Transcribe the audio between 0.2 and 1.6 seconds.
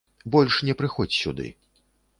Больш не прыходзь сюды.